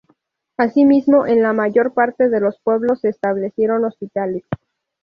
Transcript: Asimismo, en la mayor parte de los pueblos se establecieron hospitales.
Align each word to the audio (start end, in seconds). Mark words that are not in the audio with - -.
Asimismo, 0.57 1.27
en 1.27 1.43
la 1.43 1.53
mayor 1.53 1.93
parte 1.93 2.27
de 2.27 2.39
los 2.39 2.59
pueblos 2.63 3.01
se 3.01 3.09
establecieron 3.09 3.85
hospitales. 3.85 4.41